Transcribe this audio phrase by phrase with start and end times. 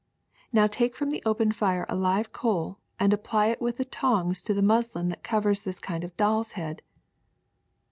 [0.51, 4.41] Now take from the open fire a live coal and apply it with the tongs
[4.45, 6.81] to the muslin that covers this kind of doll's head.''